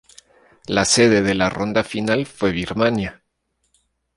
La 0.65 0.83
sede 0.83 1.21
de 1.21 1.35
la 1.35 1.47
ronda 1.51 1.83
final 1.83 2.25
fue 2.25 2.51
Birmania. 2.51 3.21